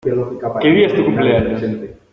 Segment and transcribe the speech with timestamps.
[0.61, 1.61] ¿Qué día es tu cumpleaños?